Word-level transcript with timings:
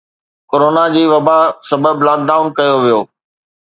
corona 0.51 0.83
جي 0.95 1.03
وبا 1.13 1.37
سبب 1.69 1.95
لاڪ 2.05 2.19
ڊائون 2.29 2.47
ڪيو 2.57 2.75
ويو 2.83 2.99